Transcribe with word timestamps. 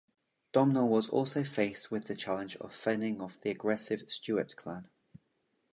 Domhnall 0.51 0.89
was 0.89 1.09
also 1.09 1.43
faced 1.43 1.91
with 1.91 2.05
the 2.05 2.15
challenge 2.15 2.55
of 2.55 2.73
fending 2.73 3.21
off 3.21 3.39
the 3.39 3.51
aggressive 3.51 4.09
Stewart 4.09 4.55
clan. 4.55 4.89